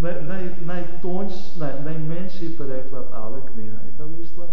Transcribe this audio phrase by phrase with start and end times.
[0.00, 4.46] Най, найтонш, най, найменший переклад Але книга, яка вийшла.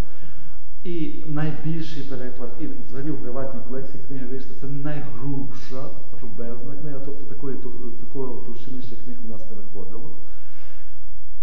[0.83, 5.83] І найбільший переклад, і взагалі в приватній колекції книги вийшла, це найгрубша,
[6.19, 7.57] грубезна книга, тобто такої,
[7.99, 10.11] такого товщини ще книг у нас не виходило.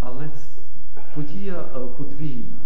[0.01, 0.29] Але
[1.15, 1.63] подія
[1.99, 2.57] подвійна.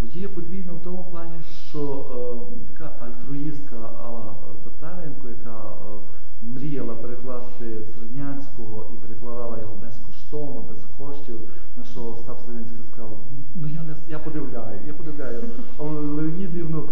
[0.00, 7.78] Подія подвійна в тому плані, що е, така альтруїстка Алла Татаренко, яка е, мріяла перекласти
[7.94, 11.40] Серднянського і перекладала його безкоштовно, без коштів,
[11.76, 13.18] на що Остап Славінський сказав,
[13.54, 13.68] ну
[14.10, 15.42] я подивляю, я подивляю.
[15.78, 16.88] Але Леонідівну,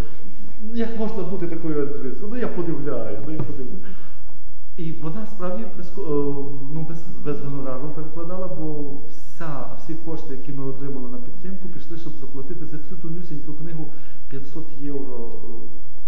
[0.63, 2.33] ну як можна бути такою альтруїсткою?
[2.33, 3.81] Ну я подивляю, ну я подивляю.
[4.77, 5.93] І вона справді без, е,
[6.75, 11.99] ну, без, без гонорару перекладала, бо вся, всі кошти, які ми отримали на підтримку, пішли,
[11.99, 13.87] щоб заплатити за цю тонюсіньку книгу
[14.29, 15.49] 500 євро е,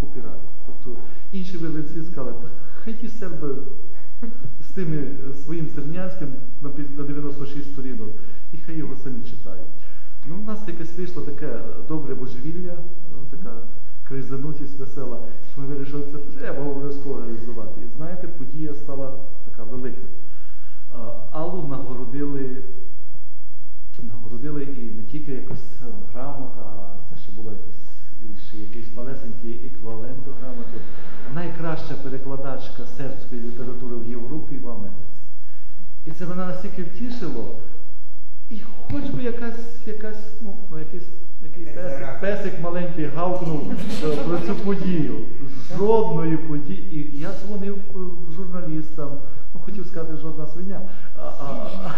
[0.00, 0.40] копірайт.
[0.66, 1.00] Тобто
[1.32, 2.34] інші видавці сказали,
[2.84, 3.48] хай ті серби
[4.60, 6.28] з тими е, своїм Сернянським
[6.96, 8.08] на 96 сторінок,
[8.52, 9.79] і хай його самі читають.
[10.30, 12.78] Ну, у нас якесь вийшло таке добре божевілля, е,
[13.30, 13.56] така
[14.08, 15.18] кризанутість весела,
[15.52, 17.80] що ми вирішили, це треба обов'язково реалізувати.
[17.80, 19.12] І знаєте, подія стала
[19.44, 20.00] така велика.
[21.30, 22.56] Аллу нагородили,
[24.02, 25.64] нагородили і не тільки якось
[26.12, 26.62] грамота,
[27.10, 30.78] це ще було якось ще якийсь малесенький еквівалент до грамоти.
[31.34, 34.96] Найкраща перекладачка сербської літератури в Європі і в Америці.
[36.06, 37.56] І це мене настільки втішило.
[38.50, 38.60] І
[38.90, 41.08] хоч би якась, якась, ну, ну якийсь,
[41.42, 43.74] якийсь песик, песик маленький гавкнув
[44.26, 45.16] про цю подію.
[45.78, 47.14] Жодної події.
[47.14, 47.98] І я дзвонив е,
[48.36, 49.10] журналістам,
[49.54, 50.80] ну хотів сказати жодна свиня.
[51.18, 51.92] А, а,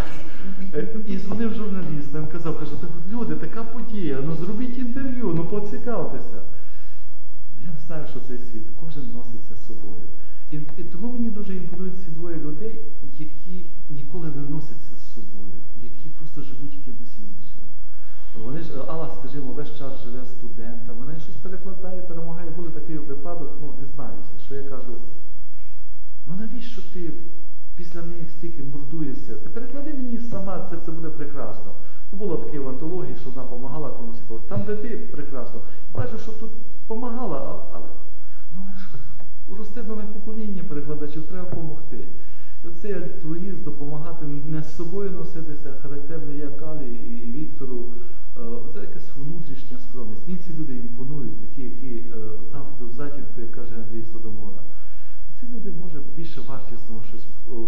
[1.07, 6.43] і дзвонив журналістам, казав, каже, «Та люди, така подія, ну зробіть інтерв'ю, ну поцікавтеся.
[7.61, 8.63] Я не знаю, що цей світ.
[8.81, 10.07] Кожен носиться з собою.
[10.51, 12.81] І, і тому мені дуже імпонують ці двоє людей,
[13.19, 17.65] які ніколи не носяться з собою, які просто живуть якимось іншим.
[18.45, 22.51] Вони ж, Алла, скажімо, весь час живе студентом, вона щось перекладає, перемагає.
[22.51, 24.95] Були такий випадок, ну не знаюся, що я кажу,
[26.73, 27.13] навіщо ти
[27.77, 29.35] після них стільки мордуєшся?
[29.35, 31.75] Ти переклади мені сама, це, це буде прекрасно.
[32.13, 34.19] Ну, було таке в антології, що вона допомагала комусь.
[34.31, 35.61] я Там, де ти прекрасно.
[35.95, 36.51] Бачу, що тут
[36.83, 37.89] допомагала, але
[38.55, 38.61] ну,
[39.49, 41.99] але нове покоління перекладачів, треба допомогти.
[42.65, 47.85] Оцей альтруїзм допомагати не з собою носитися, характерний як Алі і, Віктору.
[48.37, 48.41] Е,
[48.75, 50.29] Це якась внутрішня скромність.
[50.29, 52.15] Мені ці люди імпонують, такі, які е,
[52.53, 54.63] завжди в затінку, як каже Андрій Содомора.
[55.43, 56.01] Ці люди, може,
[56.33, 57.25] більше вартісного щось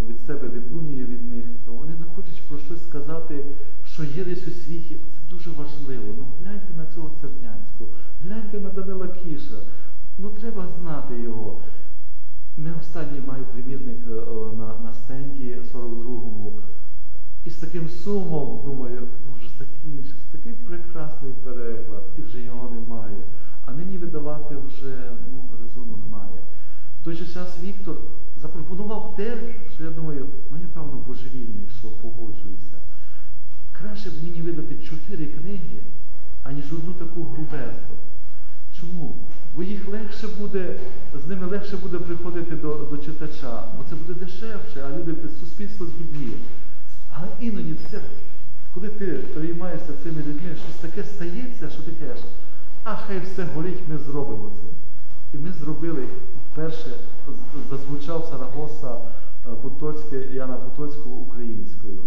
[0.09, 1.45] від себе відлунює від них.
[1.67, 3.45] Вони не хочуть про щось сказати,
[3.85, 4.97] що є десь у світі.
[4.97, 6.15] Це дуже важливо.
[6.19, 7.91] Ну гляньте на цього Цернянського,
[8.25, 9.61] гляньте на Данила Кіша.
[10.19, 11.61] Ну треба знати його.
[12.57, 14.11] Ми останній маю примірник е,
[14.57, 16.61] на, на стенді 42-му.
[17.45, 23.23] І з таким сумом думаю, ну вже закінчиться, такий прекрасний переклад, і вже його немає.
[23.65, 26.43] А нині видавати вже ну, резону немає.
[27.01, 27.97] В той же час Віктор
[28.45, 29.37] запропонував те,
[29.75, 32.79] що я думаю, ну я певно божевільний, що погоджуюся.
[33.73, 35.79] Краще б мені видати чотири книги,
[36.43, 37.95] аніж одну таку грубезну.
[38.81, 39.17] Чому?
[39.55, 40.77] Бо їх легше буде,
[41.25, 45.87] з ними легше буде приходити до, до читача, бо це буде дешевше, а люди суспільство
[45.87, 46.37] збідніє.
[47.11, 48.01] Але іноді це,
[48.75, 52.25] коли ти приймаєшся цими людьми, щось таке стається, що ти кажеш,
[52.85, 54.69] а хай все горить, ми зробимо це.
[55.39, 56.09] І ми зробили
[56.55, 56.91] перше,
[57.71, 58.97] зазвучав Сарагоса
[59.47, 61.99] е, Потоцьке, Яна Потоцького українською.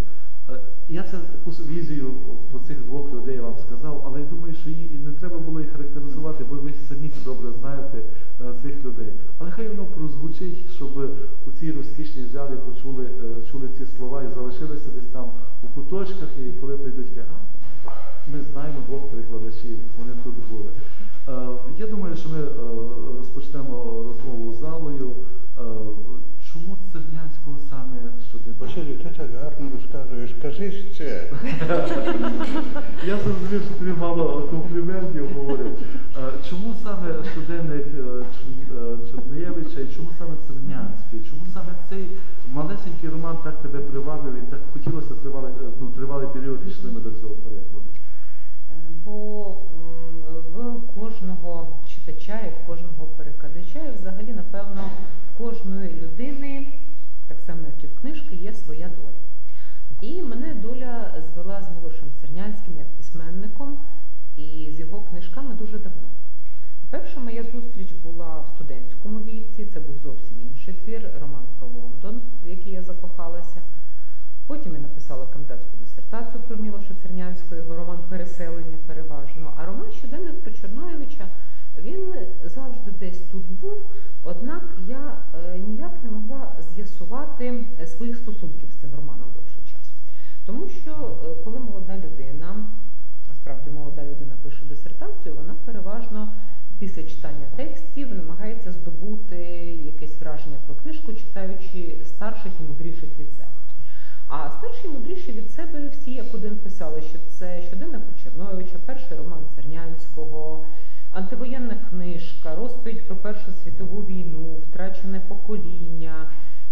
[0.50, 0.60] Е,
[0.90, 2.12] Я це таку візію
[2.52, 5.72] про цих двох людей вам сказав, але я думаю, що її не треба було їх
[5.72, 7.98] характеризувати, бо ви самі добре знаєте
[8.42, 9.14] е, цих людей.
[9.38, 11.12] Але хай воно прозвучить, щоб
[11.46, 13.08] у цій розкішній залі почули
[13.52, 15.32] чули ці слова і залишилися десь там
[15.64, 17.32] у куточках, і коли прийдуть, кажуть,
[17.86, 17.98] а
[18.32, 20.70] ми знаємо двох перекладачів, вони тут були.
[21.28, 21.48] Е,
[21.78, 22.50] Я думаю, що ми е,
[23.18, 25.12] розпочнемо розмову з залою.
[25.58, 25.62] Е,
[26.54, 27.98] Чому Цернянського саме
[28.30, 28.54] щодня?
[28.60, 31.32] Василю, ти так гарно розказуєш, кажи ще.
[33.59, 35.71] Тобі мало компліментів говорив.
[36.18, 41.19] Е, Чому саме щоденник е, е, Чорноєвича і чому саме Цернянський?
[41.30, 42.07] Чому саме цей
[42.51, 47.00] малесенький роман так тебе привабив і так хотілося тривалий, е, ну, тривалий період йшли ми
[47.00, 47.86] до цього перекладу?
[48.71, 48.75] Е,
[49.06, 49.44] Бо
[50.53, 54.81] в кожного читача і в кожного перекладача, і взагалі, напевно,
[55.33, 56.68] в кожної людини,
[57.27, 59.18] так само як і в книжки, є своя доля.
[60.01, 62.06] І мене доля звела з Мілошем
[62.38, 63.78] Цернянським як письменником
[64.36, 66.10] і з його книжками дуже давно.
[66.89, 72.22] Перша моя зустріч була в студентському віці, це був зовсім інший твір, роман про Лондон,
[72.45, 73.62] в який я закохалася.
[74.48, 79.54] Потім я написала кандидатську дисертацію про Мілоша Цернянського, його роман Переселення переважно.
[79.57, 81.28] А роман Щоденник про Чорноєвича
[81.78, 82.13] він
[82.44, 83.78] завжди десь тут був,
[84.24, 89.78] однак я е, ніяк не могла з'ясувати е, своїх стосунків з цим романом довший час.
[90.48, 92.56] Тому що е, коли молода людина,
[93.28, 96.34] насправді молода людина пише дисертацію, вона переважно
[96.79, 99.38] після читання текстів намагається здобути
[99.85, 103.47] якесь враження про книжку, читаючи старших і мудріших від себе.
[104.29, 108.75] А старші і мудріші від себе всі як один писали, що це щоденник про Черновича,
[108.85, 110.65] перший роман Цернянського,
[111.12, 116.29] антивоєнна книжка, розповідь про Першу світову війну, втрачене покоління,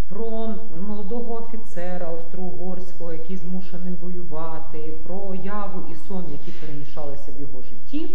[0.09, 0.55] про
[0.87, 8.09] молодого офіцера австро-угорського, який змушений воювати, про яву і сон, які перемішалися в його житті.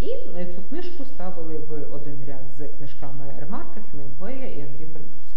[0.00, 5.34] І е, цю книжку ставили в один ряд з книжками Ремарка, Хемінгуея і Анрі Бернуса.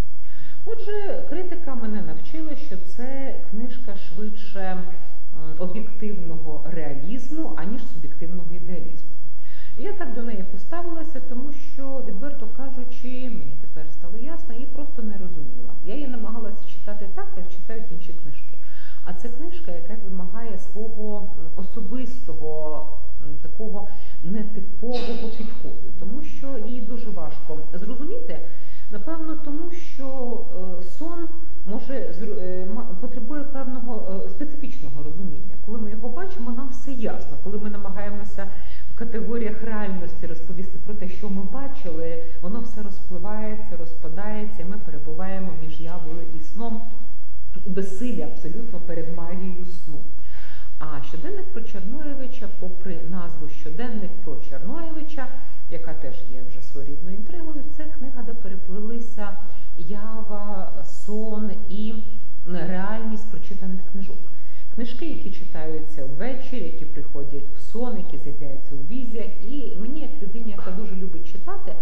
[0.65, 5.55] Отже, критика мене навчила, що це книжка швидше м,
[6.01, 9.09] об'єктивного реалізму, аніж суб'єктивного ідеалізму.
[9.77, 15.01] Я так до неї поставилася, тому що, відверто кажучи, мені тепер стало ясно, її просто
[15.01, 15.73] не розуміла.
[15.85, 18.57] Я її намагалася читати так, як читають інші книжки.
[19.05, 22.88] А це книжка, яка вимагає свого особистого
[23.41, 23.88] такого
[24.23, 28.39] нетипового підходу, тому що її дуже важко зрозуміти.
[28.91, 30.05] Напевно, тому що
[30.79, 31.27] е, сон
[31.65, 35.55] може зр- е, ма- потребує певного е, специфічного розуміння.
[35.65, 37.38] Коли ми його бачимо, нам все ясно.
[37.44, 38.47] Коли ми намагаємося
[38.94, 41.44] в категоріях реальності розповісти про те, що ми
[41.77, 46.81] бачили, воно все розпливається, розпадається, і ми перебуваємо між явою і сном
[47.65, 49.97] і безсилі абсолютно перед магією сну.
[50.79, 55.27] А щоденник про Чорноєвича, попри назву Щоденник про Чорноєвича,
[55.69, 59.38] яка теж є вже своєрідною інтригою, це книга, де переплилися
[59.77, 61.94] ява, сон і
[62.45, 64.18] реальність прочитаних книжок.
[64.77, 69.27] Книжки, які читаються ввечері, які приходять в сон, які з'являються у візіях.
[69.41, 71.75] І мені, як людині, яка дуже любить читати,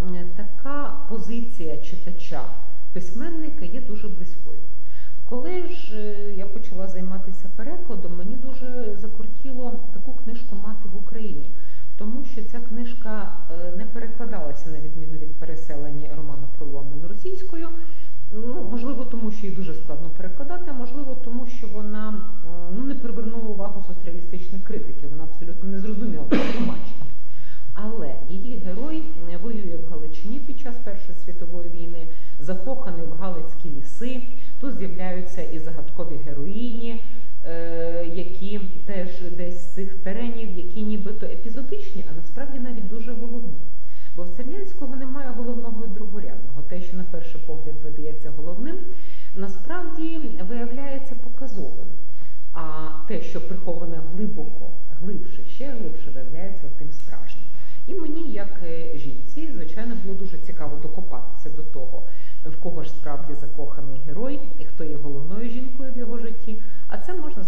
[0.00, 2.42] м, така позиція читача
[2.92, 4.58] письменника є дуже близькою.
[5.24, 11.50] Коли ж е, я почала займатися перекладом, мені дуже закортіло таку книжку мати в Україні,
[11.96, 17.68] тому що ця книжка е, не перекладалася на відміну від переселення роману про Лондон російською.
[18.32, 22.24] Ну, можливо, тому що її дуже складно перекладати, а можливо, тому що вона
[22.76, 27.06] ну, не привернула увагу соціалістичних критиків, вона абсолютно не зрозуміла в тлумаченні.
[27.78, 29.02] Але її герой
[29.32, 32.06] е, воює в Галичині під час Першої світової війни,
[32.40, 34.22] закоханий в Галицькі ліси.
[34.60, 37.04] Тут з'являються і загадкові героїні,
[37.44, 43.60] е, які теж десь з цих теренів, які нібито епізодичні, а насправді навіть дуже головні.
[44.16, 46.62] Бо в Цернянського немає головного і другорядного.
[46.68, 48.76] Те, що на перший погляд видається головним,
[49.34, 51.86] насправді виявляється показовим.
[52.52, 57.46] А те, що приховане глибоко, глибше, ще глибше, виявляється тим справжнім.
[57.86, 62.02] І мені, як е, жінці, звичайно, було дуже цікаво докопатися до того,
[62.44, 66.62] в кого ж справді закоханий герой і хто є головною жінкою в його житті.
[66.88, 67.42] А це можна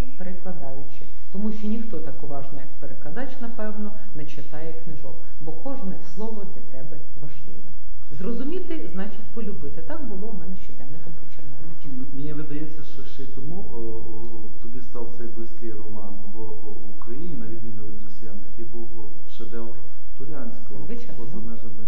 [0.00, 5.96] тільки перекладаючи, тому що ніхто так уважно, як перекладач, напевно, не читає книжок, бо кожне
[6.14, 7.68] слово для тебе важливе.
[8.18, 9.82] Зрозуміти значить полюбити.
[9.82, 11.12] Так було у мене щоденником.
[11.84, 16.42] М- Мені видається, що ще й тому о, о, тобі став цей близький роман, бо
[16.44, 18.88] в Україні, на відміну від росіян, такий був
[19.30, 19.74] шедевр
[20.18, 21.14] Турянського Звичайно.
[21.24, 21.84] поза межами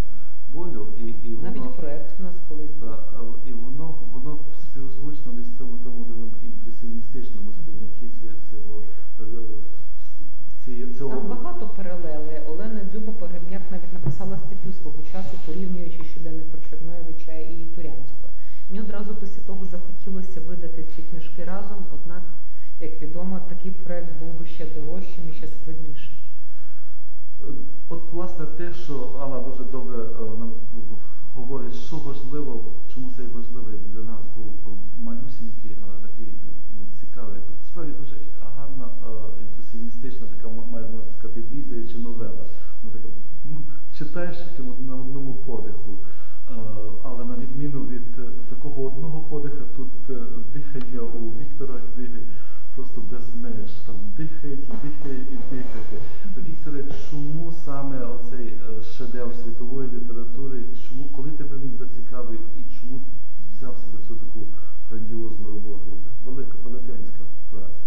[0.53, 0.87] болю.
[0.99, 2.89] І, і воно, Навіть проект у нас колись був.
[2.91, 2.99] та,
[3.47, 6.05] і воно, воно співзвучно десь тому, тому
[6.45, 8.83] імпресіоністичному сприйнятті ці- цього,
[9.21, 9.25] е,
[10.65, 11.17] ці- цього.
[11.17, 12.41] Там багато паралелей.
[12.49, 18.29] Олена Дзюба Погребняк навіть написала статтю свого часу, порівнюючи щоденник про Чорноєвича і Турянського.
[18.69, 22.23] Мені одразу після того захотілося видати ці книжки разом, однак,
[22.81, 26.13] як відомо, такий проект був би ще дорожчим і ще складнішим.
[27.41, 27.45] Е,
[27.89, 30.53] От власне те, що Алла дуже добре е, нам
[31.35, 32.65] говорить, що важливо,
[44.15, 45.99] читаєш таким на одному подиху.
[46.51, 46.55] Е,
[47.05, 52.21] але на відміну від е, такого одного подиха, тут е, дихання у Віктора книги
[52.75, 53.71] просто без меж.
[53.87, 56.01] Там дихає, дихає і дихає.
[56.37, 58.53] Вікторе, чому саме оцей
[58.83, 63.01] шедевр світової літератури, чому, коли тебе він зацікавив і чому
[63.51, 64.41] взявся за цю таку
[64.89, 65.97] грандіозну роботу?
[66.25, 67.85] Велика велетенська праця.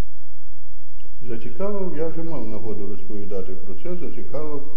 [1.22, 4.72] Зацікавив, я вже мав нагоду розповідати про це, зацікавив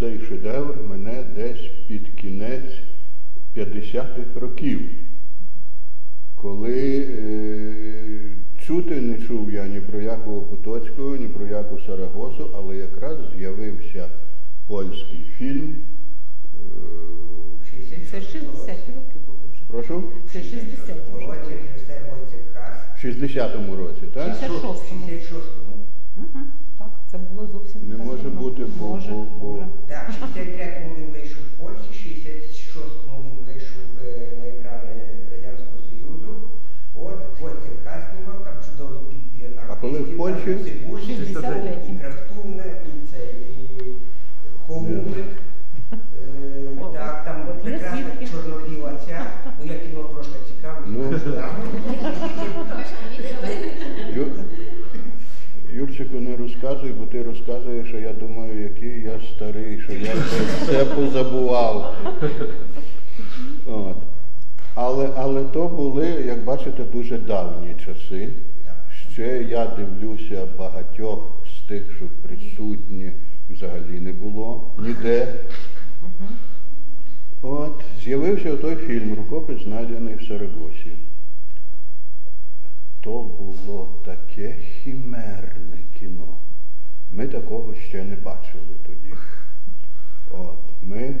[0.00, 2.72] цей шедевр мене десь під кінець
[3.56, 4.80] 50-х років,
[6.34, 12.76] коли е, чути не чув я ні про Якова Потоцького, ні про Яку Сарагосу, але
[12.76, 14.08] якраз з'явився
[14.66, 15.76] польський фільм.
[16.44, 19.62] е, Це 60-ті роки були вже.
[19.68, 20.04] Прошу?
[20.32, 21.26] Це 60-ті вже.
[22.96, 24.28] В 60-му році, так?
[24.36, 25.86] 66-му.
[26.16, 26.38] Угу,
[40.28, 41.92] 63-й.
[41.92, 43.92] і Крафтумне, і цей, і
[44.66, 45.04] Хоумник.
[45.92, 45.96] Е,
[46.92, 49.26] Так, там прекрасна чорно-біла ця,
[49.60, 50.84] ну я кіно трошки цікавий.
[50.86, 51.20] Ну.
[55.72, 60.14] Юрчику, не розказуй, бо ти розказуєш, що я думаю, який я старий, що я
[60.62, 61.94] все позабував.
[63.66, 63.96] От.
[64.74, 68.28] Але, але то були, як бачите, дуже давні часи.
[69.12, 73.12] Ще я дивлюся багатьох з тих, що присутні,
[73.50, 75.34] взагалі не було ніде.
[77.42, 80.96] От, з'явився той фільм Рукопис знайдений в Сарагосі.
[83.00, 86.36] То було таке хімерне кіно.
[87.12, 89.14] Ми такого ще не бачили тоді.
[90.30, 91.16] От, ми, е,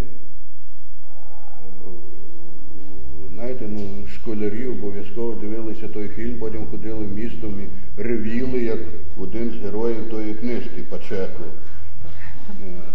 [3.34, 4.66] знаєте, ну, школярі
[5.10, 8.78] обов'язково дивилися той фільм, потім ходили містом і ревіли, як
[9.18, 11.42] один з героїв тої книжки Пачеко.
[12.04, 12.94] От.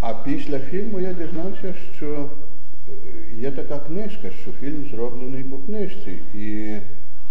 [0.00, 2.30] А після фільму я дізнався, що
[2.88, 2.92] е,
[3.38, 6.18] є така книжка, що фільм зроблений по книжці.
[6.34, 6.76] І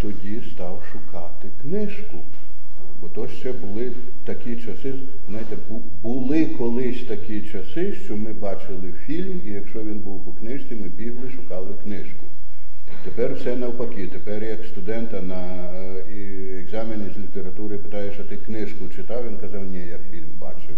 [0.00, 2.18] тоді став шукати книжку.
[3.00, 3.92] Бо то ще були
[4.24, 4.94] такі часи,
[5.28, 5.56] знаєте,
[6.02, 10.88] були колись такі часи, що ми бачили фільм, і якщо він був по книжці, ми
[10.88, 12.27] бігли, шукали книжку.
[13.04, 14.06] Тепер все навпаки.
[14.06, 19.64] Тепер як студента на е, екзамені з літератури питаєш, а ти книжку читав, він казав,
[19.64, 20.76] ні, я фільм бачив.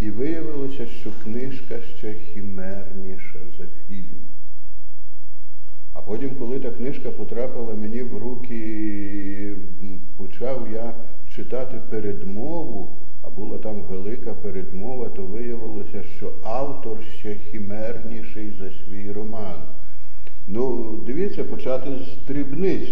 [0.00, 4.22] І виявилося, що книжка ще хімерніша за фільм.
[5.92, 9.56] А потім, коли та книжка потрапила мені в руки,
[10.16, 10.94] почав я
[11.34, 16.01] читати передмову, а була там велика передмова, то виявилося,
[17.22, 19.62] ще хімерніший за свій роман.
[20.46, 22.88] Ну, дивіться, почати з дрібниць.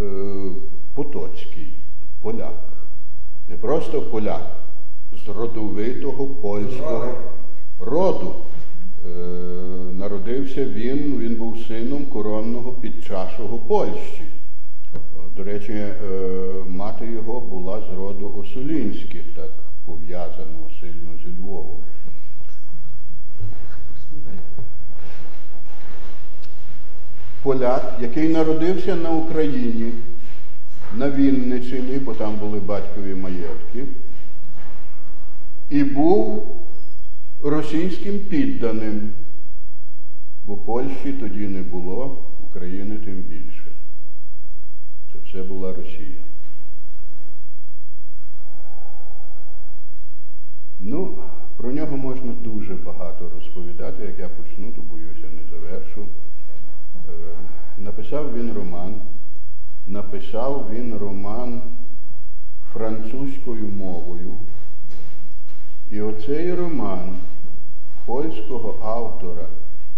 [0.00, 0.04] Е,
[0.94, 1.74] Потоцький,
[2.22, 2.62] поляк.
[3.48, 4.56] Не просто поляк,
[5.24, 7.14] з родовитого польського
[7.80, 8.34] роду.
[9.06, 9.08] Е,
[9.92, 14.24] народився він, він був сином коронного підчашого Польщі.
[15.36, 15.94] До речі, е,
[16.68, 19.50] мати його була з роду Осолінських, так
[19.86, 21.13] пов'язаного сильно
[27.44, 29.92] Поляк, який народився на Україні,
[30.94, 33.84] на Вінниччині, бо там були батькові маєтки,
[35.70, 36.56] і був
[37.42, 39.10] російським підданим,
[40.44, 43.70] бо Польщі тоді не було, України тим більше.
[45.12, 46.22] Це все була Росія.
[50.80, 51.18] Ну,
[51.56, 54.04] про нього можна дуже багато розповідати.
[54.04, 56.06] Як я почну, то боюся, не завершу.
[57.08, 58.94] Е, Написав він роман.
[59.86, 61.62] Написав він роман
[62.72, 64.32] французькою мовою.
[65.90, 67.16] І оцей роман
[68.06, 69.46] польського автора,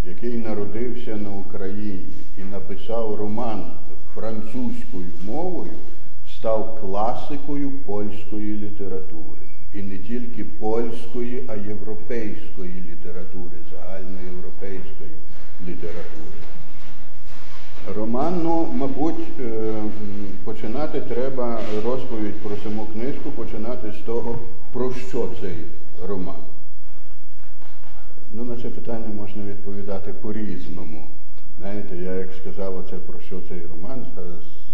[0.05, 2.07] який народився на Україні
[2.39, 3.73] і написав роман
[4.15, 5.73] французькою мовою,
[6.39, 9.43] став класикою польської літератури.
[9.75, 15.11] І не тільки польської, а європейської літератури, загальноєвропейської
[15.67, 16.46] літератури.
[17.95, 19.83] Роман, ну, мабуть, е,
[20.45, 24.39] починати треба розповідь про саму книжку, починати з того,
[24.73, 25.57] про що цей
[26.09, 26.43] роман.
[28.33, 31.07] Ну, на це питання можна відповідати по-різному.
[31.59, 34.07] Знаєте, я як сказав оце про що цей роман,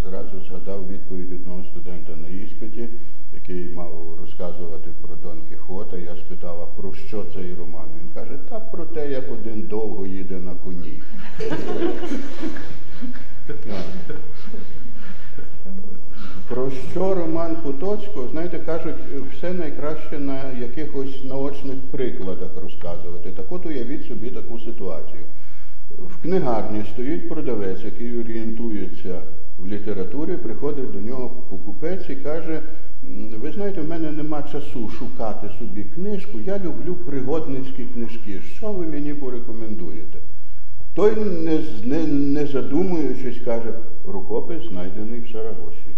[0.02, 2.88] зразу згадав відповідь одного студента на іспиті,
[3.32, 5.96] який мав розказувати про Дон Кіхота.
[5.96, 7.86] Я спитав, а про що цей роман?
[8.00, 11.02] Він каже, та про те, як один довго їде на коні.
[13.46, 13.84] Так.
[16.54, 18.94] Про що роман Потоцького, знаєте, кажуть,
[19.32, 23.30] все найкраще на якихось наочних прикладах розказувати.
[23.30, 25.22] Так от уявіть собі таку ситуацію.
[25.90, 29.22] В книгарні стоїть продавець, який орієнтується
[29.58, 32.60] в літературі приходить до нього покупець і каже,
[33.40, 38.40] ви знаєте, в мене нема часу шукати собі книжку, я люблю пригодницькі книжки.
[38.56, 40.18] Що ви мені порекомендуєте?
[40.94, 43.74] Той, не, не, не задумуючись, каже,
[44.06, 45.91] рукопис знайдений в Сарагосі.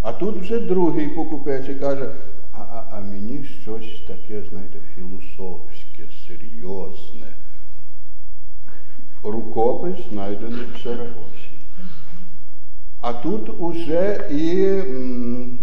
[0.00, 2.10] А тут вже другий покупець і каже,
[2.52, 7.26] а, а, а мені щось таке, знаєте, філософське, серйозне.
[9.22, 11.56] Рукопис знайдений в Сарагосі.
[13.00, 15.58] А тут уже і м,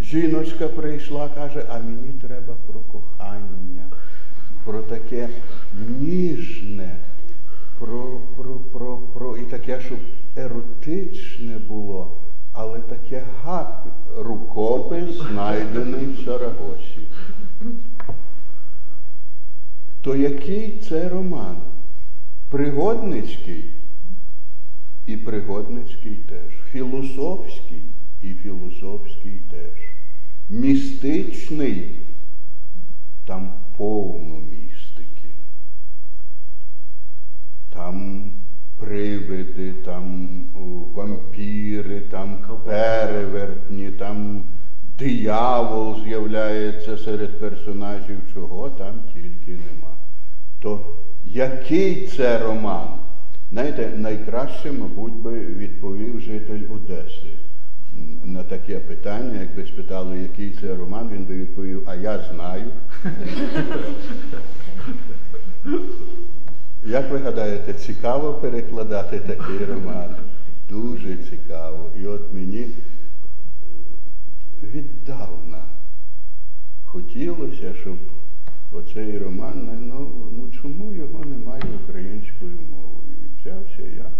[0.00, 3.84] жіночка прийшла, каже, а мені треба про кохання,
[4.64, 5.28] про таке
[6.00, 6.96] ніжне,
[7.78, 9.98] про, про, про, про і таке, щоб
[10.36, 12.16] еротичне було,
[12.52, 13.92] але таке гарне.
[14.16, 17.08] Рукопис знайдений в Сарагосі.
[20.00, 21.56] То який це роман?
[22.48, 23.64] Пригодницький
[25.06, 27.82] і пригодницький теж, філософський
[28.22, 29.78] і філософський теж,
[30.50, 31.96] містичний,
[33.24, 35.28] там повно містики.
[37.70, 38.30] Там
[38.84, 40.28] привиди, там
[40.94, 44.42] вампіри, там перевертні, там
[44.98, 49.94] диявол з'являється серед персонажів, чого там тільки нема.
[50.60, 50.86] То
[51.26, 52.88] який це роман?
[53.52, 57.28] Знаєте, найкраще, мабуть, би відповів житель Одеси
[58.24, 62.66] на таке питання, якби спитали, який це роман, він би відповів, а я знаю.
[66.84, 70.16] Як ви гадаєте, цікаво перекладати такий роман?
[70.68, 71.90] Дуже цікаво.
[72.00, 72.70] І от мені е,
[74.62, 75.64] віддавна
[76.84, 77.96] хотілося, щоб
[78.72, 83.16] оцей роман, ну, ну чому його немає українською мовою?
[83.24, 84.10] І взявся я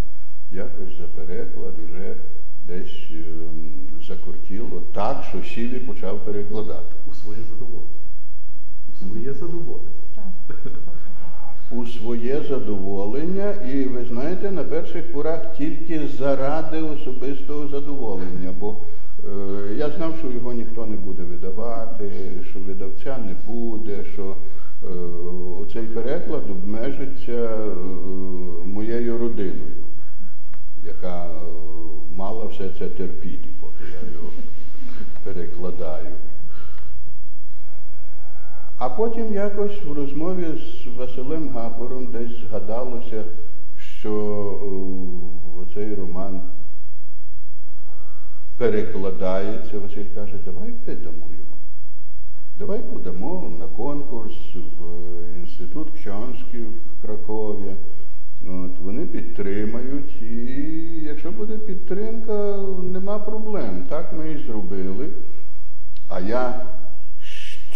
[0.51, 2.15] якось за переклад, вже
[2.67, 6.95] десь ем, закортіло так, що сів і почав перекладати.
[7.11, 7.89] У своє задоволення.
[8.89, 9.92] У своє задоволення.
[11.75, 18.77] У своє задоволення, і ви знаєте, на перших порах тільки заради особистого задоволення, бо
[19.19, 22.11] е, я знав, що його ніхто не буде видавати,
[22.49, 24.35] що видавця не буде, що
[24.83, 24.87] е,
[25.61, 27.75] оцей переклад обмежиться е,
[28.65, 29.83] моєю родиною,
[30.83, 31.29] яка е,
[32.15, 34.29] мала все це терпіти, поки я його
[35.23, 36.02] перекладаю.
[38.83, 43.23] А потім якось в розмові з Василем Гапором десь згадалося,
[43.77, 44.13] що
[45.61, 46.41] оцей роман
[48.57, 49.79] перекладається.
[49.79, 51.57] Василь каже, давай видамо його.
[52.59, 54.83] Давай подамо на конкурс в
[55.39, 57.75] інститут Кщанський в Кракові.
[58.47, 60.35] От, вони підтримають, і
[61.05, 63.85] якщо буде підтримка, нема проблем.
[63.89, 65.09] Так ми і зробили.
[66.09, 66.65] А я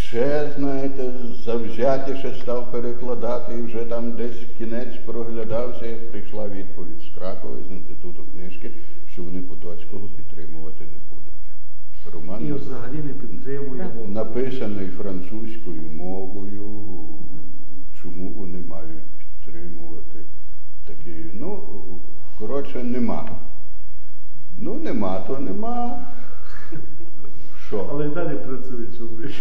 [0.08, 1.12] ще, знаєте,
[1.46, 7.72] завзятіше став перекладати і вже там десь кінець проглядався, як прийшла відповідь з Кракова, з
[7.72, 8.72] інституту книжки,
[9.12, 11.34] що вони Потоцького підтримувати не будуть.
[12.14, 13.92] Роман І взагалі не підтримуємо.
[14.08, 16.84] написаний французькою мовою.
[18.02, 20.20] Чому вони мають підтримувати
[20.86, 21.26] такий?
[21.34, 21.60] Ну,
[22.40, 23.30] коротше, нема.
[24.58, 26.08] Ну, нема, то нема.
[27.68, 27.88] Що?
[27.92, 29.32] Але й далі працює чоловік.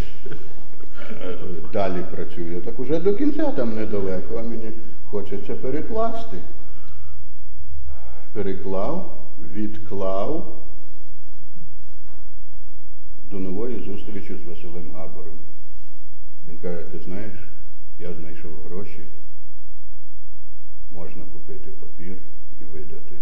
[1.11, 1.37] Е,
[1.73, 2.61] далі працює.
[2.61, 4.73] Так уже до кінця там недалеко, а мені
[5.05, 6.37] хочеться перекласти.
[8.33, 10.63] Переклав, відклав
[13.31, 15.39] до нової зустрічі з Василем Габорем.
[16.49, 17.33] Він каже, ти знаєш,
[17.99, 19.01] я знайшов гроші,
[20.93, 22.17] можна купити папір
[22.61, 23.17] і видати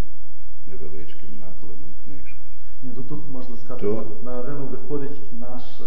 [0.66, 2.38] невеличким накладом книжку.
[2.82, 5.84] Ні, ну тут можна сказати, То- на арену виходить наш е,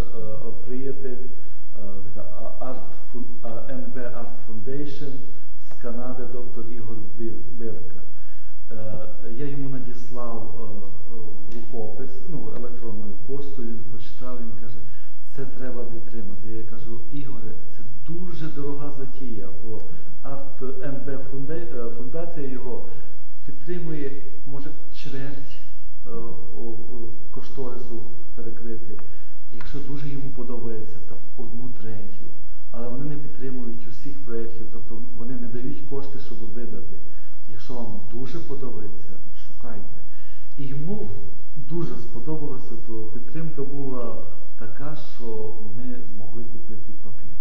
[0.68, 1.24] приятель,
[1.76, 1.80] е,
[2.14, 2.30] така
[2.60, 2.82] а- Art,
[3.14, 4.32] Фун- а, NB Art
[4.68, 5.12] Foundation
[5.70, 6.96] з Канади, доктор Ігор
[7.58, 8.02] Бирка.
[8.72, 8.76] Е,
[9.38, 14.78] я йому надіслав е, рукопис, ну, електронною поштою, він прочитав, він каже,
[15.36, 16.50] це треба підтримати.
[16.50, 19.82] Я кажу, Ігоре, це дуже дорога затія, бо
[20.22, 22.86] Арт НБ фунде- е, фундація його
[23.46, 25.60] підтримує, може, чверть
[27.32, 28.04] кошторису
[28.36, 29.00] перекрити.
[29.54, 32.28] Якщо дуже йому подобається, то одну третю.
[32.72, 36.98] Але вони не підтримують усіх проєктів, тобто вони не дають кошти, щоб видати.
[37.50, 39.14] Якщо вам дуже подобається,
[39.48, 39.98] шукайте.
[40.58, 41.10] І йому
[41.56, 44.24] дуже сподобалося, то підтримка була
[44.60, 47.36] така, що ми змогли купити папір.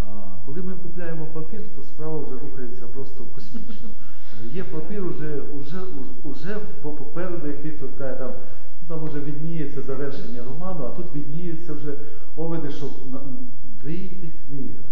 [0.00, 0.06] А
[0.46, 3.88] коли ми купляємо папір, то справа вже рухається просто космічно.
[4.52, 5.80] Є папір, уже, уже,
[6.22, 8.32] уже попереду, як Віктор каже, там,
[8.88, 11.94] там вже відніється завершення роману, а тут відніється вже
[12.36, 12.86] овиди, що
[13.84, 14.87] вийде книга.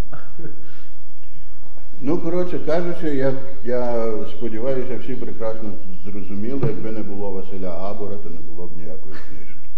[2.07, 5.71] Ну, коротше кажучи, як я сподіваюся, всі прекрасно
[6.05, 9.69] зрозуміли, якби не було Василя Габора, то не було б ніякої книжки.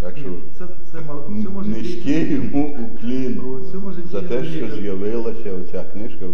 [0.00, 4.70] Так що Це, це, в цьому житті- низький йому уклін У цьому за те, що
[4.76, 6.26] з'явилася оця книжка.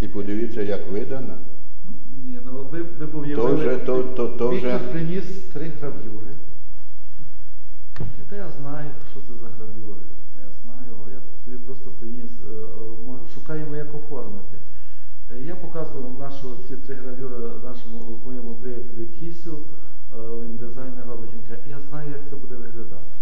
[0.00, 1.34] І подивіться, як видана.
[2.24, 6.26] Ні, ну ви, ви б То вже- то- то- то вже- приніс три гравюри.
[8.30, 10.04] Та я знаю, що це за гравюри.
[10.38, 14.56] Я знаю, але я тобі просто приніс, е, е, мо- шукаємо, як оформити.
[15.30, 21.30] Е, Я показував нашу, ці три гравюри нашому моєму приятелю Кісю, е, він дизайнер робить,
[21.32, 23.12] він каже, я знаю, як це буде виглядати.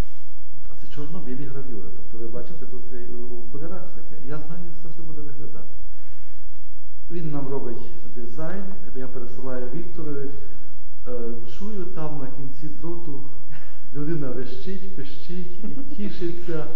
[0.69, 1.89] А це чорно-білі гравюри.
[1.97, 2.83] Тобто ви бачите тут
[3.31, 4.27] у кольорах всяке.
[4.27, 5.75] Я знаю, як це все буде виглядати.
[7.11, 8.65] Він нам робить дизайн,
[8.97, 10.29] я пересилаю Вікторові.
[11.09, 11.13] Е,
[11.59, 13.21] Чую там на кінці дроту
[13.95, 16.67] людина вищить, пищить і тішиться,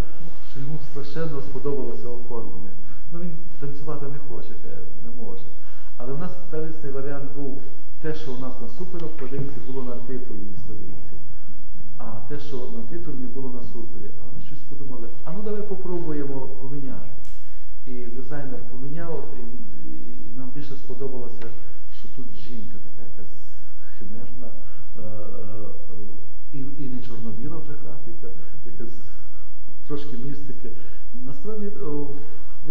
[0.51, 2.70] що йому страшенно сподобалося оформлення.
[3.12, 4.51] Ну він танцювати не хоче,
[5.05, 5.42] не може.
[5.96, 7.62] Але в нас первісний варіант був
[8.01, 11.16] те, що у нас на суперобкладинці було на титульній сторінці.
[11.98, 14.11] А те, що на титульній було на супері.
[14.20, 17.11] А вони щось подумали, а ну давай попробуємо поміняти.
[17.87, 19.40] І дизайнер поміняв, і,
[19.90, 21.46] і, нам більше сподобалося,
[21.98, 23.37] що тут жінка така якась
[23.98, 24.53] химерна,
[24.96, 28.29] е, е, е, і, і не чорно-біла вже графіка,
[28.66, 28.98] якась
[29.87, 30.70] трошки містики.
[31.25, 31.66] Насправді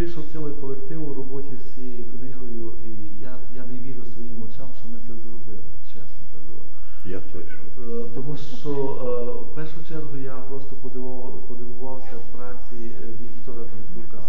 [0.01, 4.69] вийшов цілий колектив у роботі з цією книгою, і я, я не вірю своїм очам,
[4.79, 6.57] що ми це зробили, чесно кажу.
[7.05, 7.53] Я теж.
[7.53, 14.23] Е, Тому що е, в першу чергу я просто подивував- подивувався праці е, Віктора Дмитрука.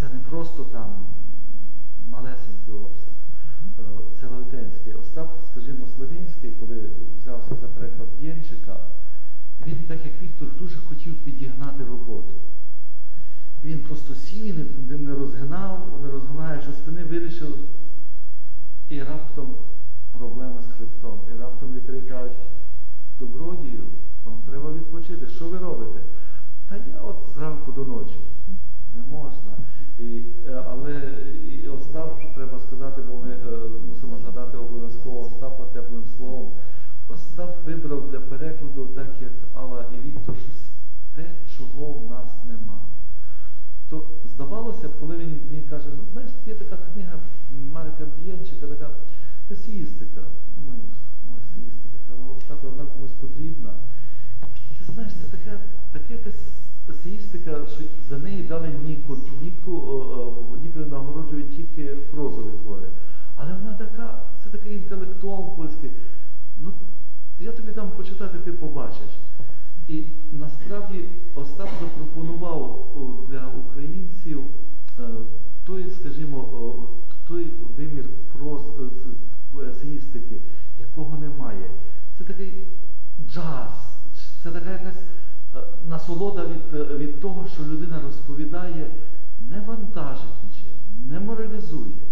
[0.00, 1.06] Це не просто там
[2.08, 3.14] малесенький обсяг,
[4.20, 4.94] це велетенський.
[4.94, 6.90] Остап, скажімо, Славінський, коли
[7.20, 8.76] взявся за переклад Б'єнчика,
[9.66, 12.34] він, так як Віктор, дуже хотів підігнати роботу.
[13.64, 17.54] Він просто сів і не, не розгинав, не розгинаючи спини, вирішив
[18.88, 19.54] і раптом
[20.18, 21.20] проблема з хребтом.
[21.28, 22.38] І раптом лікарі кажуть,
[23.20, 23.82] добродію,
[24.24, 25.26] вам треба відпочити.
[25.26, 26.00] Що ви робите?
[26.68, 28.20] Та я от зранку до ночі.
[28.94, 29.52] Не можна.
[29.98, 31.12] І, е, але
[31.62, 36.52] і Остап, треба сказати, бо ми е, мусимо згадати обов'язково Остапа теплим словом.
[37.08, 40.62] Остап вибрав для перекладу, так як Алла і Віктор, щось
[41.14, 42.80] те, чого в нас нема.
[43.90, 47.18] То здавалося, б, коли він мені каже, ну знаєш, є така книга
[47.72, 48.90] Марка Б'єнчика, така
[49.50, 50.20] есеїстика.
[50.56, 50.82] Ну, мені,
[51.26, 51.32] ну,
[52.08, 53.72] каже, Остапе, вона комусь потрібна.
[54.70, 55.60] І ти знаєш, це така,
[55.92, 56.40] така якась
[56.90, 59.94] есеїстика, що за неї дали Ніку, Ніку, о,
[60.76, 62.88] о, нагороджують тільки прозові твори.
[63.36, 65.90] Але вона така, це такий інтелектуал польський.
[66.60, 66.72] Ну,
[67.40, 69.10] я тобі дам почитати, ти побачиш.
[69.88, 72.88] І насправді Остап запропонував
[73.30, 74.44] для українців
[74.98, 75.02] е,
[75.64, 76.88] той, скажімо, о,
[77.28, 78.04] той вимір
[78.38, 80.40] проз е, з- есеїстики,
[80.80, 81.70] якого немає.
[82.18, 82.52] Це такий
[83.30, 83.96] джаз,
[84.42, 85.06] це така якась е,
[85.88, 88.90] насолода від, е, від того, що людина розповідає,
[89.50, 90.76] не вантажить нічим,
[91.10, 92.02] не моралізує,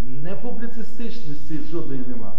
[0.00, 2.32] не публіцистичності жодної нема.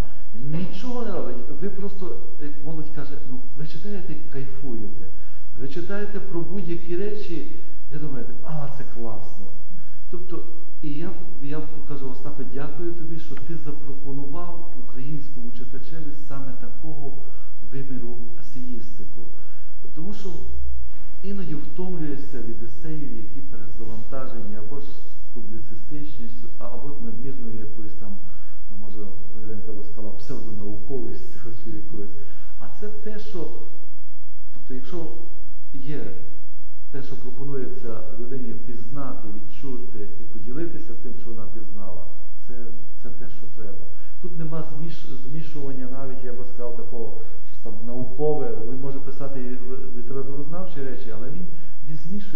[0.51, 1.35] Нічого не робить.
[1.61, 5.05] Ви просто, як молодь каже, ну ви читаєте, кайфуєте.
[5.61, 7.51] Ви читаєте про будь-які речі,
[7.93, 9.45] і думаєте, а це класно.
[10.11, 10.43] Тобто,
[10.81, 17.17] і я, я кажу, Остапе, дякую тобі, що ти запропонував українському читачеві саме такого
[17.71, 19.21] виміру есеїстику.
[19.95, 20.29] Тому що
[21.23, 24.87] іноді втомлюєшся від есеїв, які перезавантажені або ж
[25.33, 28.17] публіцистичністю, або надмірною якоюсь там,
[28.71, 28.97] ну, може,
[29.43, 32.15] Іринка би сказала, псевдонауковістю чи якоюсь.
[32.59, 33.49] А це те, що,
[34.53, 35.11] тобто, якщо
[35.73, 36.15] є
[36.91, 42.03] те, що пропонується людині пізнати, відчути і поділитися тим, що вона пізнала,
[42.47, 42.53] це,
[43.03, 43.85] це те, що треба.
[44.21, 48.57] Тут нема зміш, змішування навіть, я би сказав, такого щось там наукове.
[48.71, 51.47] Він може писати і в- літературознавчі речі, але він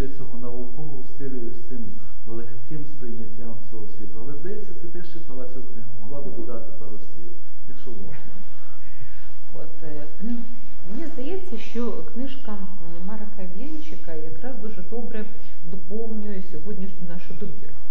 [0.01, 1.85] не цього наукового стилю з тим
[2.27, 4.19] легким сприйняттям цього світу.
[4.21, 7.31] Але здається, ти теж читала цю книгу, могла би додати пару слів,
[7.67, 8.33] якщо можна.
[9.53, 10.07] От е,
[10.89, 12.57] мені здається, що книжка
[13.05, 15.25] Марка Вєнчика якраз дуже добре
[15.63, 17.81] доповнює сьогоднішню нашу добірку.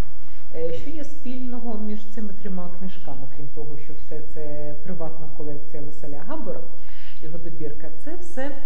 [0.55, 5.83] Е, Що є спільного між цими трьома книжками, крім того, що все це приватна колекція
[5.83, 6.61] Василя Габора,
[7.23, 8.57] його добірка, це все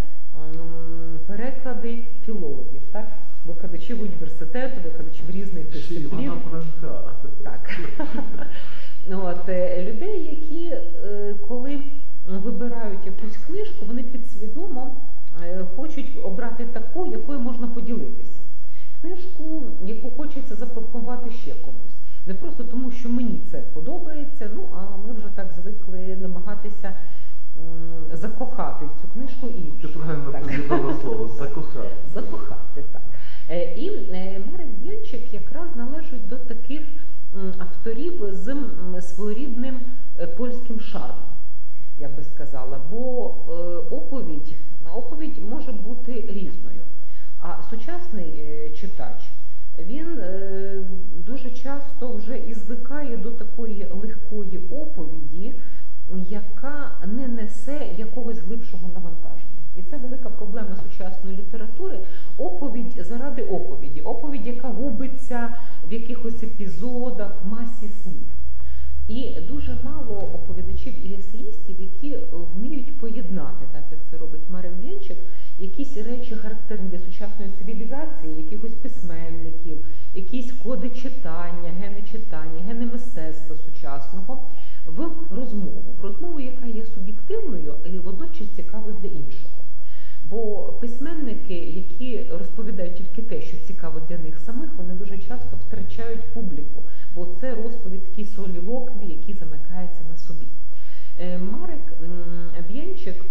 [1.27, 3.09] переклади філологів, так?
[3.47, 6.33] Викладачів університету, викладачів різних дисциплін.
[7.45, 7.71] Так.
[9.13, 11.79] От, е, людей, які е, коли
[12.29, 14.97] вибирають якусь книжку, вони підсвідомо
[15.43, 18.41] е, хочуть обрати таку, якою можна поділитися.
[19.01, 21.95] Книжку, яку хочеться запропонувати ще комусь.
[22.27, 26.93] Не просто тому, що мені це подобається, ну а ми вже так звикли намагатися
[28.13, 30.01] закохати в цю книжку Ти іншу.
[30.01, 31.01] правильно Так.
[31.03, 31.89] слово закохати.
[33.51, 36.81] Е, І е, Марek Б'янчик якраз належить до таких
[37.59, 38.57] авторів з
[39.01, 39.81] своєрідним
[40.21, 41.29] е, польським шармом,
[41.99, 42.81] я би сказала.
[42.91, 43.27] Бо
[43.91, 44.55] оповідь,
[44.95, 46.83] оповідь може бути різною.
[47.41, 48.43] А сучасний
[48.81, 49.23] читач
[49.79, 50.23] він
[51.27, 55.55] дуже часто вже і звикає до такої легкої оповіді,
[56.29, 59.44] яка не несе якогось глибшого навантаження.
[59.77, 61.99] І це велика проблема сучасної літератури.
[62.39, 65.55] Оповідь заради оповіді, оповідь, яка губиться
[65.89, 68.29] в якихось епізодах, в масі слів.
[69.09, 75.19] І дуже мало оповідачів і есеїстів, які вміють поєднати, так як це робить Марек Бєнчик,
[75.59, 83.57] якісь речі характерні для сучасної цивілізації, якихось письменників, якісь коди читання, гени читання, гени мистецтва
[83.57, 84.51] сучасного
[84.87, 89.54] в розмову, в розмову, яка є суб'єктивною і водночас цікавою для іншого.
[90.35, 96.33] Бо письменники, які розповідають тільки те, що цікаво для них самих, вони дуже часто втрачають
[96.33, 96.83] публіку,
[97.15, 100.47] бо це розповідь такий солілоквій, який замикається на собі.
[101.21, 103.25] Е, Марек м, Б'янчик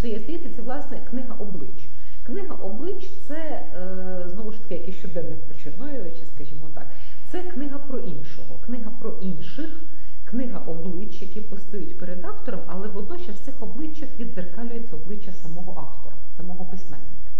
[0.00, 1.88] своїй естеті це власне книга облич.
[2.22, 6.86] Книга облич це е, знову ж таки якийсь щоденник про Чорноєвича, скажімо так.
[7.30, 9.80] Це книга про іншого, книга про інших,
[10.24, 16.16] книга облич, які постають перед автором, але водночас в цих обличчях віддзеркалюється обличчя самого автора,
[16.36, 17.30] самого письменника.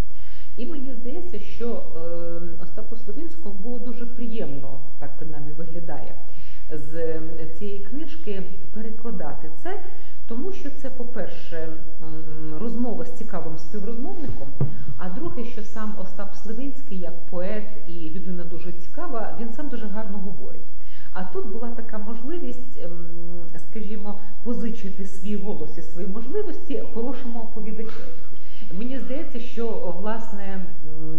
[0.56, 6.14] І мені здається, що е, Остапу Словінському було дуже приємно, так принаймні виглядає,
[6.70, 7.20] з е,
[7.58, 8.42] цієї книжки
[8.74, 9.80] перекладати це,
[10.28, 11.68] тому що це, по-перше,
[12.60, 14.48] розмова з цікавим співрозмовником.
[14.98, 19.86] А друге, що сам Остап Сливинський, як поет і людина дуже цікава, він сам дуже
[19.86, 20.66] гарно говорить.
[21.12, 22.90] А тут була така можливість, ем,
[23.70, 28.12] скажімо, позичити свій голос і свої можливості хорошому оповідачеві.
[28.72, 30.64] Мені здається, що власне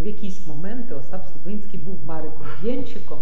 [0.08, 3.20] якісь моменти Остап Слобинський був Мариком Єнчиком,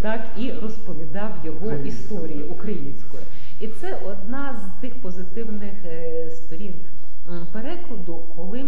[0.00, 3.22] так і розповідав його історії українською.
[3.60, 6.74] І це одна з тих позитивних е, сторін
[7.52, 8.64] перекладу, коли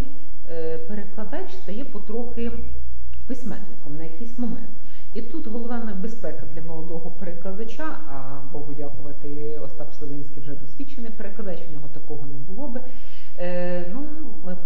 [0.51, 2.51] е, перекладач стає потрохи
[3.27, 4.71] письменником на якийсь момент.
[5.15, 11.59] І тут головна безпека для молодого перекладача, а Богу дякувати, Остап Словинський вже досвідчений перекладач,
[11.69, 12.81] в нього такого не було би.
[13.39, 14.07] Е, ну,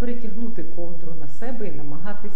[0.01, 1.73] перетягнути ковдру на себе і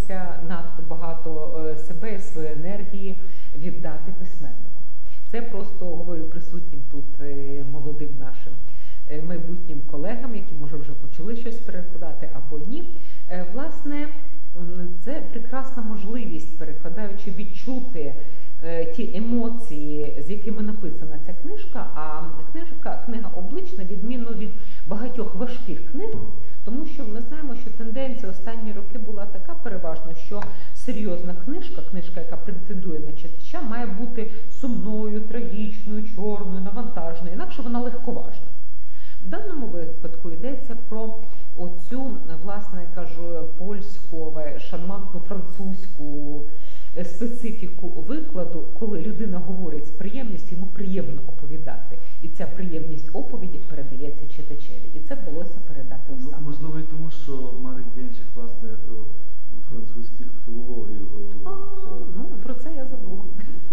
[0.09, 3.19] намагатися надто багато е, себе і енергії
[3.57, 4.83] віддати письменнику.
[5.31, 8.53] Це просто говорю присутнім тут е, молодим нашим
[9.11, 12.99] е, майбутнім колегам, які може вже почали щось перекладати або ні.
[13.53, 14.09] Власне,
[15.05, 18.15] це прекрасна можливість, перекладаючи, відчути
[18.97, 21.87] ті емоції, з якими написана ця книжка.
[21.95, 24.51] А книжка, книга облич, на відміну від
[24.87, 26.09] багатьох важких книг,
[26.65, 30.43] тому що ми знаємо, що тенденція останні роки була така переважно, що
[30.75, 37.81] серйозна книжка, книжка, яка претендує на читача, має бути сумною, трагічною, чорною, навантаженою, інакше вона
[37.81, 38.47] легковажна.
[39.25, 41.15] В даному випадку йдеться про
[41.57, 44.41] оцю, власне, кажу, польську,
[44.71, 46.43] шармантну французьку
[47.05, 51.99] специфіку викладу, коли людина говорить з приємністю, йому приємно оповідати.
[52.23, 54.91] І ця приємність оповіді передається читачеві.
[54.95, 56.43] І це вдалося передати Ну, Остапу.
[56.45, 58.77] можливо, і тому, що Марик Бєнчик, власне, е,
[59.71, 61.05] французьку філологію.
[61.05, 61.55] е, А, е,
[62.17, 63.23] ну, про це я забула.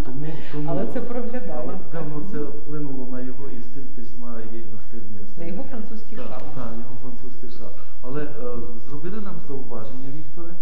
[0.06, 1.62] Тому, тому, Але це проглядає.
[1.63, 5.38] Але певно це вплинуло на його і стиль письма, і на стиль мислення.
[5.39, 6.43] На його французький так, шарм.
[6.56, 7.71] Так, його французький шар.
[8.01, 8.58] Але е,
[8.89, 10.54] зробили нам зауваження, Вікторе,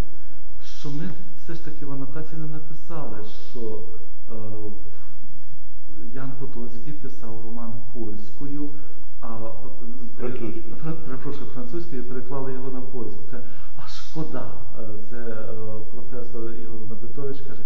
[0.63, 1.03] що ми
[1.37, 3.17] все ж таки в анотації не написали,
[3.49, 3.83] що
[4.29, 4.33] е,
[6.13, 8.69] Ян Потоцький писав роман польською,
[9.21, 9.49] а е,
[10.17, 10.63] Французькою.
[11.05, 13.21] Перепрошую, французькою і переклали його на польську.
[13.31, 13.43] Каже,
[13.77, 14.53] а шкода.
[14.79, 15.45] Е, Це е,
[15.93, 17.61] професор Ігор Набитович каже,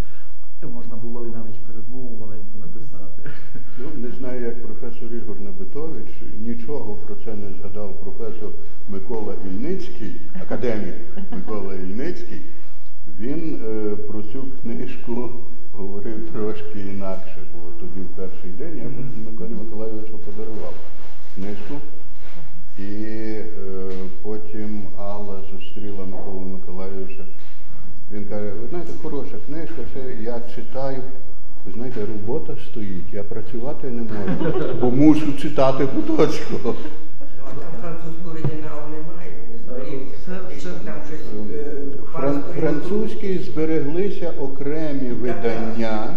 [0.63, 3.30] «Е, можна було і навіть передмову маленьку написати.
[3.78, 6.08] Ну, не знаю, як професор Ігор Набитович,
[6.40, 8.52] нічого про це не згадав професор
[8.90, 10.96] Микола Ільницький, академік
[11.32, 12.42] Микола Ільницький.
[13.20, 15.30] Він е, про цю книжку
[15.71, 18.89] говорив трошки інакше, бо тоді в перший день я
[19.32, 20.73] Миколі Миколайовичу подарував
[21.36, 21.76] книжку.
[22.80, 23.45] І е,
[24.23, 27.26] потім Алла зустріла Миколу Миколайовича.
[28.12, 31.02] Він каже, ви знаєте, хороша книжка, це я читаю
[31.65, 36.76] Ви знаєте, робота стоїть, я працювати не можу, бо мушу читати Потоцького.
[37.39, 40.17] Ну, а там французького оригіналу немає, не зберігся.
[40.26, 41.19] Це- Практично це- там щось
[41.52, 41.76] е,
[42.58, 42.89] пару Фран- сторінок.
[42.89, 46.15] Французький збереглися окремі видання.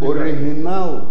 [0.00, 1.02] Оригінал,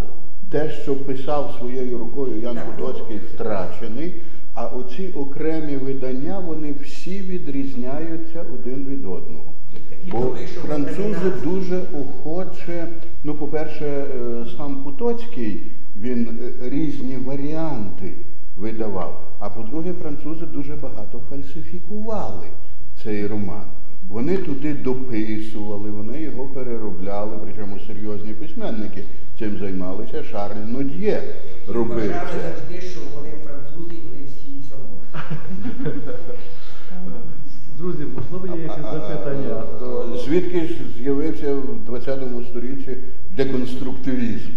[0.49, 2.65] те, що писав своєю рукою Ян Так.
[2.75, 4.13] Потоцький, втрачений.
[4.53, 9.53] А оці окремі видання, вони всі відрізняються один від одного.
[10.11, 10.35] Бо
[10.67, 12.87] французи дуже охоче,
[13.23, 15.61] ну, по-перше, е, сам Потоцький,
[16.01, 18.13] він е, різні варіанти
[18.57, 19.21] видавав.
[19.39, 22.47] А по-друге, французи дуже багато фальсифікували
[23.03, 23.65] цей роман.
[24.09, 29.03] Вони туди дописували, вони його переробляли, причому серйозні письменники
[29.39, 30.23] цим займалися.
[30.23, 31.23] Шарль Нод'є
[31.67, 32.39] робив це.
[32.41, 34.99] завжди, що вони французи і вони всі в цьому.
[37.77, 42.97] Друзі, можливо, є якісь запитання до Звідки ж з'явився в 20 сторіччі
[43.31, 44.49] деконструктивізм?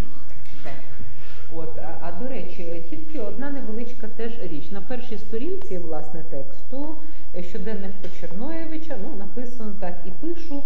[1.56, 4.70] От, а, а до речі, тільки одна невеличка теж річ.
[4.70, 6.94] На першій сторінці власне тексту
[7.42, 10.62] щоденник Почерноєвича ну, написано так і пишу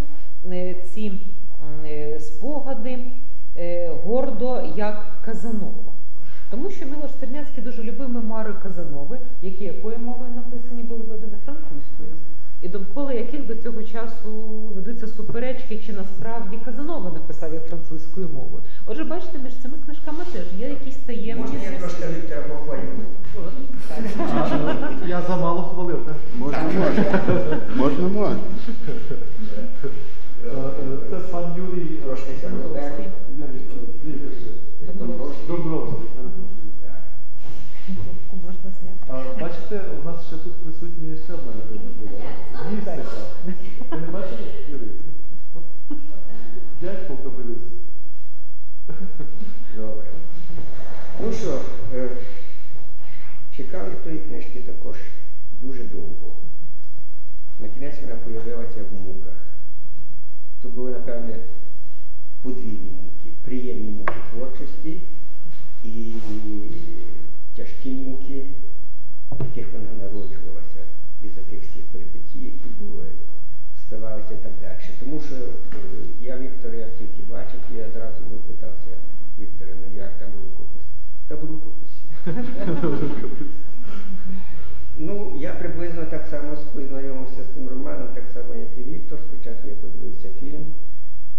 [0.51, 1.13] е, ці
[1.87, 2.99] е, спогади
[3.57, 5.93] е, гордо як Казанова.
[6.53, 12.09] Тому що Милош Стерняцький дуже любив мемуари Казанови, які якою мовою написані були видані французькою,
[12.63, 14.31] і довкола яких до цього часу
[14.75, 18.63] ведуться суперечки, чи насправді Казанова написав їх французькою мовою.
[18.87, 22.81] Отже, бачите, між цими книжками теж є якісь таємні Можна я трошки Віктора похвалю?
[25.07, 26.17] Я замало хвалив, так?
[26.39, 27.21] Можна, можна.
[27.77, 28.37] Можна, можна.
[30.45, 33.05] Е, е, Це пан Юрій е, Трошки Домбровський.
[33.39, 34.51] Юрій, е, прізвище.
[34.95, 35.47] Домбровський.
[35.49, 36.59] Домбровський, перепрошую.
[37.87, 39.05] Трубку можна зняти.
[39.09, 42.21] А, бачите, у нас ще тут присутні ще одна людина була.
[42.71, 43.03] Містика.
[43.91, 44.91] Ви не бачили, Юрій?
[46.81, 47.63] Дядько капелюс.
[49.77, 50.05] Добре.
[51.21, 51.59] Ну що,
[51.95, 52.09] е,
[53.57, 54.97] чекав я тої книжки також
[55.63, 56.37] дуже довго.
[58.03, 59.37] Вона появилася в муках.
[60.63, 61.39] То були, напевне,
[62.43, 63.37] подвійні муки.
[63.45, 65.01] Приємні муки творчості
[65.85, 66.15] і
[67.57, 68.47] тяжкі муки,
[69.31, 70.83] в яких вона народжувалася
[71.23, 73.07] із-за тих всіх перипетій, які були,
[73.87, 74.79] ставалися і так далі.
[75.01, 75.79] Тому що е,
[76.21, 78.97] я Віктора, як тільки бачив, я зразу питався,
[79.39, 80.83] Вікторе, ну як там рукопис?
[81.29, 82.03] Та в рукописі.
[84.99, 89.19] Ну, я приблизно так само познайомився з цим романом, так само, як і Віктор.
[89.29, 90.67] Спочатку я подивився фільм,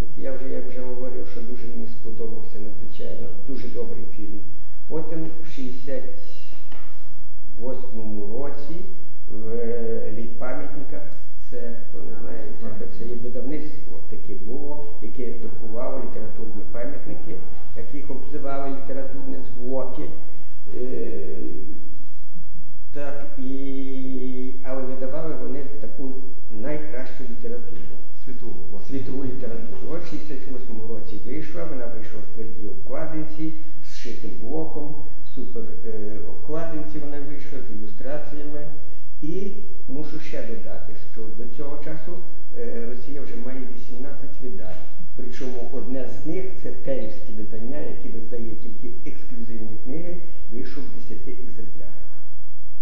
[0.01, 4.41] який я вже, я вже говорив, що дуже мені сподобався надзвичайно, дуже добрий фільм.
[4.87, 8.75] Потім в 68-му році
[9.27, 11.01] в е, літ пам'ятника,
[11.49, 17.35] це хто не знає, це, це є видавництво таке було, яке друкувало літературні пам'ятники,
[17.77, 20.09] як їх обзивали літературні звуки.
[20.81, 21.27] Е,
[22.93, 24.53] так, і...
[24.63, 26.13] але видавали вони таку
[26.51, 27.81] найкращу літературу,
[28.25, 28.87] Світову, власне.
[28.87, 29.77] світову літературу.
[29.91, 33.53] От в 68-му році вийшла, вона вийшла в твердій обкладинці
[33.83, 34.95] з шитим блоком,
[35.35, 38.67] супер е, обкладинці вона вийшла з ілюстраціями.
[39.21, 39.51] І
[39.87, 42.17] мушу ще додати, що до цього часу
[42.57, 44.67] е, Росія вже має 18 видань.
[45.15, 50.17] Причому одне з них це перівські видання, які видає тільки ексклюзивні книги,
[50.51, 51.93] вийшов в 10 екземплярах.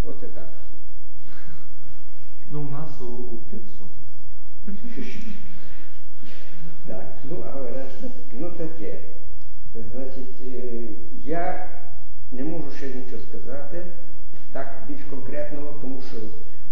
[0.03, 0.53] Оце так.
[2.51, 3.87] Ну, у нас у, у 500.
[6.87, 8.09] Так, ну але решта.
[8.31, 9.10] Ну таке.
[11.31, 11.67] Е, я
[12.31, 13.83] не можу ще нічого сказати,
[14.51, 16.17] так більш конкретного, тому що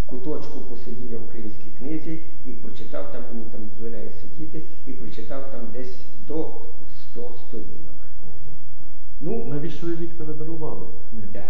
[0.04, 4.92] в куточку посидів я в українській книзі і прочитав там, мені там дозволяє сидіти, і
[4.94, 5.96] прочитав там десь
[6.28, 6.52] до
[7.12, 8.00] 100 сторінок.
[9.22, 11.28] Ну, Навіщо ви Вікторе дарували книгу?
[11.34, 11.44] так.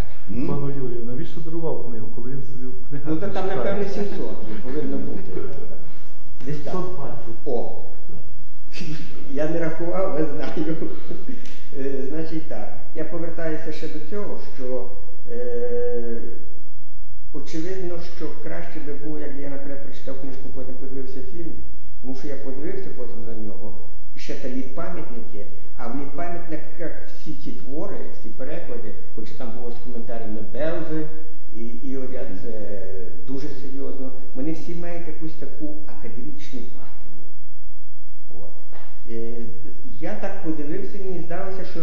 [0.47, 3.55] Пану Юрію, навіщо дарував книгу, коли він собі в книгах Ну то там, читає?
[3.55, 5.31] напевне, 700 повинно бути.
[6.45, 6.75] Десь так.
[7.45, 7.81] О!
[9.31, 10.75] Я не рахував, але знаю.
[12.99, 14.89] Я повертаюся ще до цього, що
[15.31, 16.21] е,
[17.33, 21.51] очевидно, що краще би було, якби я, наприклад, прочитав книжку, потім подивився фільм,
[22.01, 23.79] тому що я подивився потім на нього,
[24.15, 25.45] ще та літ пам'ятники,
[25.77, 31.07] а в літ пам'ятниках всі ті твори, всі переклади, хоч там було з коментарями Белзи
[31.55, 32.81] і, і Оря, це
[33.27, 37.23] дуже серйозно, вони всі мають якусь таку академічну патину.
[38.29, 38.51] От.
[39.09, 39.45] Е,
[39.99, 41.79] я так подивився, мені здалося, що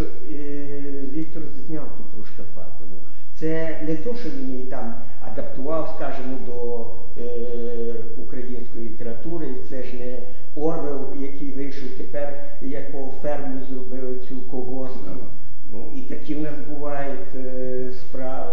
[3.40, 6.86] Це не то, що він її там адаптував, скажімо, до
[7.22, 10.18] е, української літератури, це ж не
[10.56, 15.02] Орвел, який вийшов тепер, якого ферму зробили цю колгоспну.
[15.04, 15.26] Да.
[15.72, 18.52] Ну, і такі в нас бувають е, справи.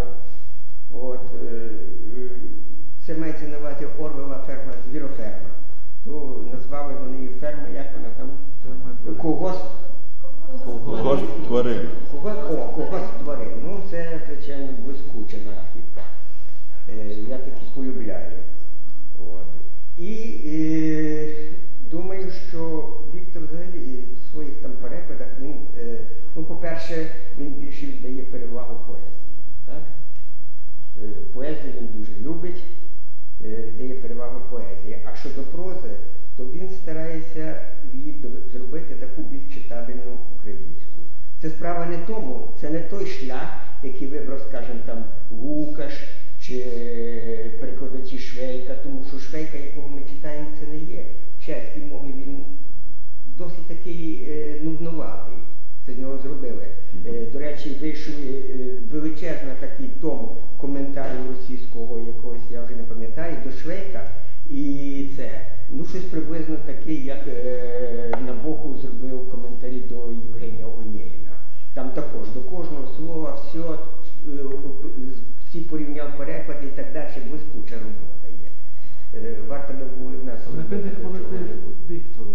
[0.92, 1.20] От,
[1.52, 2.30] е, е,
[3.06, 5.50] це мається на увазі Орвела ферма, звіроферма.
[6.06, 8.30] То назвали вони її ферма, як вона там?
[8.64, 9.18] Ферма.
[9.22, 9.66] Колгосп.
[10.66, 11.90] Колгосп тварин.
[12.76, 13.50] Когось тварин.
[13.94, 16.02] Це, звичайно, блискуча нахідка.
[16.90, 18.38] Е, я такі полюбляю.
[19.20, 19.46] От.
[19.98, 21.34] І е,
[21.92, 25.98] думаю, що Віктор взагалі в своїх там перекладах, він, е,
[26.36, 27.08] ну, по-перше,
[27.40, 29.14] він більше віддає перевагу поезії.
[29.66, 29.84] Так?
[31.04, 32.64] Е, Поезію він дуже любить,
[33.46, 35.00] е, віддає перевагу поезії.
[35.06, 35.90] А щодо прози,
[36.38, 37.62] то він старається
[37.94, 40.98] її зробити таку більш читабельну українську.
[41.42, 45.94] Це справа не тому, це не той шлях, який вибрав, скажімо, там Лукаш
[46.42, 46.66] чи
[47.60, 51.06] перекладачі Швейка, тому що Швейка, якого ми читаємо, це не є.
[51.40, 52.44] В чеській мові він
[53.38, 55.34] досить такий е, нудноватий.
[55.86, 56.68] Це з нього зробили.
[57.08, 58.44] Е, до речі, вийшов е,
[58.92, 64.10] величезна такий том коментарів російського якогось, я вже не пам'ятаю, до Швейка.
[64.50, 71.30] І це, ну щось приблизно таке, як е, Набоков зробив коментарі до Євгенія Онєгіна.
[71.74, 77.10] Там також до кожного слова все, е, оп- з- всі порівняв переклади і так далі,
[77.30, 78.50] блискуча робота є.
[79.30, 81.90] Е, варто би було і в нас Але ви не робити хвалите чого-небудь.
[81.90, 82.30] Віктора.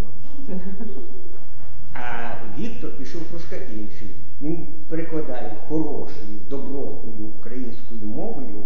[1.94, 2.30] А
[2.78, 4.08] Віктор пішов трошки іншим.
[4.40, 8.62] Він перекладає хорошою, добротною українською мовою,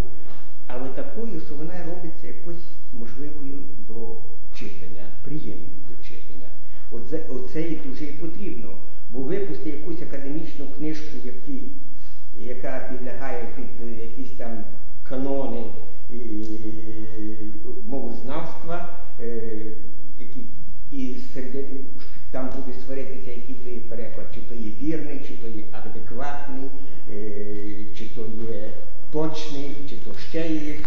[0.66, 3.58] але такою, що вона робиться якось можливою
[3.88, 4.16] до
[4.54, 6.48] читання, приємною до читання.
[6.90, 8.76] Оце, оце і дуже і потрібно.
[9.10, 11.62] Бо випусти якусь академічну книжку, які,
[12.38, 14.64] яка підлягає під е, якісь там
[15.02, 15.64] канони
[16.10, 16.18] і,
[17.86, 18.88] мовознавства,
[29.12, 30.78] točni, če to šteje,